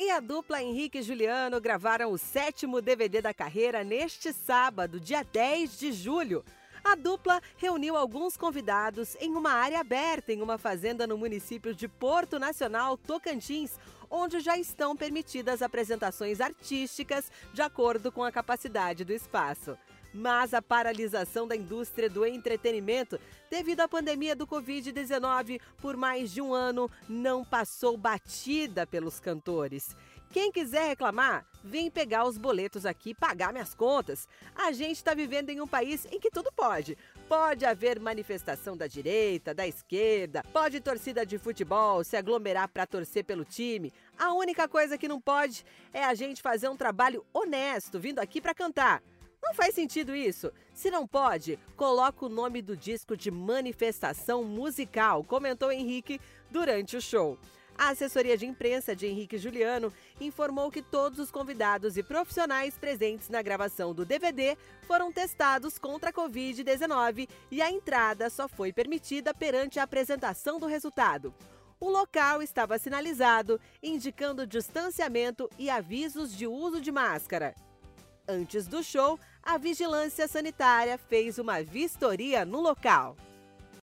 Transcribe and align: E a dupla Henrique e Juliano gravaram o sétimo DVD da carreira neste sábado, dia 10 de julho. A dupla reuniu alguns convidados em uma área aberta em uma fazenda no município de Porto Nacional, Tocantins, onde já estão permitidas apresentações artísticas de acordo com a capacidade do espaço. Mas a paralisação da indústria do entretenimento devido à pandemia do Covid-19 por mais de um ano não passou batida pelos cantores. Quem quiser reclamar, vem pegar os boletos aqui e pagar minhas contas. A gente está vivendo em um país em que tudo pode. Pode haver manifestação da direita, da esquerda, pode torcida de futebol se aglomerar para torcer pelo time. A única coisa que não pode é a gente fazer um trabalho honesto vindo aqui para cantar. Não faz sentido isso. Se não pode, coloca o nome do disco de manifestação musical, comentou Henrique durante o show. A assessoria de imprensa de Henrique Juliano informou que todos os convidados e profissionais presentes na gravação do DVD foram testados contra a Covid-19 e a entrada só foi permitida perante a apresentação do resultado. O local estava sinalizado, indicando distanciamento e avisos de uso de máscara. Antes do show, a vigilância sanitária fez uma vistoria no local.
E 0.00 0.12
a 0.12 0.20
dupla 0.20 0.62
Henrique 0.62 0.98
e 0.98 1.02
Juliano 1.02 1.60
gravaram 1.60 2.12
o 2.12 2.16
sétimo 2.16 2.80
DVD 2.80 3.20
da 3.20 3.34
carreira 3.34 3.82
neste 3.82 4.32
sábado, 4.32 5.00
dia 5.00 5.24
10 5.24 5.76
de 5.76 5.90
julho. 5.90 6.44
A 6.84 6.94
dupla 6.94 7.42
reuniu 7.56 7.96
alguns 7.96 8.36
convidados 8.36 9.16
em 9.18 9.34
uma 9.34 9.50
área 9.50 9.80
aberta 9.80 10.32
em 10.32 10.40
uma 10.40 10.56
fazenda 10.56 11.04
no 11.04 11.18
município 11.18 11.74
de 11.74 11.88
Porto 11.88 12.38
Nacional, 12.38 12.96
Tocantins, 12.96 13.76
onde 14.08 14.38
já 14.38 14.56
estão 14.56 14.96
permitidas 14.96 15.62
apresentações 15.62 16.40
artísticas 16.40 17.28
de 17.52 17.60
acordo 17.60 18.12
com 18.12 18.22
a 18.22 18.30
capacidade 18.30 19.04
do 19.04 19.12
espaço. 19.12 19.76
Mas 20.18 20.52
a 20.52 20.60
paralisação 20.60 21.46
da 21.46 21.54
indústria 21.54 22.10
do 22.10 22.26
entretenimento 22.26 23.20
devido 23.48 23.82
à 23.82 23.88
pandemia 23.88 24.34
do 24.34 24.48
Covid-19 24.48 25.60
por 25.80 25.96
mais 25.96 26.32
de 26.32 26.42
um 26.42 26.52
ano 26.52 26.90
não 27.08 27.44
passou 27.44 27.96
batida 27.96 28.84
pelos 28.84 29.20
cantores. 29.20 29.96
Quem 30.32 30.50
quiser 30.50 30.88
reclamar, 30.88 31.46
vem 31.62 31.88
pegar 31.88 32.26
os 32.26 32.36
boletos 32.36 32.84
aqui 32.84 33.10
e 33.10 33.14
pagar 33.14 33.52
minhas 33.52 33.76
contas. 33.76 34.28
A 34.56 34.72
gente 34.72 34.96
está 34.96 35.14
vivendo 35.14 35.50
em 35.50 35.60
um 35.60 35.68
país 35.68 36.04
em 36.10 36.18
que 36.18 36.32
tudo 36.32 36.50
pode. 36.50 36.98
Pode 37.28 37.64
haver 37.64 38.00
manifestação 38.00 38.76
da 38.76 38.88
direita, 38.88 39.54
da 39.54 39.68
esquerda, 39.68 40.42
pode 40.52 40.80
torcida 40.80 41.24
de 41.24 41.38
futebol 41.38 42.02
se 42.02 42.16
aglomerar 42.16 42.68
para 42.68 42.88
torcer 42.88 43.24
pelo 43.24 43.44
time. 43.44 43.92
A 44.18 44.32
única 44.32 44.66
coisa 44.66 44.98
que 44.98 45.06
não 45.06 45.20
pode 45.20 45.64
é 45.92 46.02
a 46.02 46.12
gente 46.12 46.42
fazer 46.42 46.68
um 46.68 46.76
trabalho 46.76 47.24
honesto 47.32 48.00
vindo 48.00 48.18
aqui 48.18 48.40
para 48.40 48.52
cantar. 48.52 49.00
Não 49.42 49.54
faz 49.54 49.74
sentido 49.74 50.14
isso. 50.14 50.52
Se 50.74 50.90
não 50.90 51.06
pode, 51.06 51.58
coloca 51.76 52.26
o 52.26 52.28
nome 52.28 52.60
do 52.60 52.76
disco 52.76 53.16
de 53.16 53.30
manifestação 53.30 54.44
musical, 54.44 55.24
comentou 55.24 55.72
Henrique 55.72 56.20
durante 56.50 56.96
o 56.96 57.00
show. 57.00 57.38
A 57.78 57.90
assessoria 57.90 58.36
de 58.36 58.44
imprensa 58.44 58.94
de 58.94 59.06
Henrique 59.06 59.38
Juliano 59.38 59.92
informou 60.20 60.68
que 60.68 60.82
todos 60.82 61.20
os 61.20 61.30
convidados 61.30 61.96
e 61.96 62.02
profissionais 62.02 62.76
presentes 62.76 63.28
na 63.28 63.40
gravação 63.40 63.94
do 63.94 64.04
DVD 64.04 64.58
foram 64.82 65.12
testados 65.12 65.78
contra 65.78 66.10
a 66.10 66.12
Covid-19 66.12 67.28
e 67.52 67.62
a 67.62 67.70
entrada 67.70 68.28
só 68.28 68.48
foi 68.48 68.72
permitida 68.72 69.32
perante 69.32 69.78
a 69.78 69.84
apresentação 69.84 70.58
do 70.58 70.66
resultado. 70.66 71.32
O 71.78 71.88
local 71.88 72.42
estava 72.42 72.76
sinalizado, 72.78 73.60
indicando 73.80 74.44
distanciamento 74.44 75.48
e 75.56 75.70
avisos 75.70 76.36
de 76.36 76.48
uso 76.48 76.80
de 76.80 76.90
máscara. 76.90 77.54
Antes 78.30 78.66
do 78.66 78.82
show, 78.82 79.18
a 79.42 79.56
vigilância 79.56 80.28
sanitária 80.28 80.98
fez 80.98 81.38
uma 81.38 81.62
vistoria 81.62 82.44
no 82.44 82.60
local. 82.60 83.16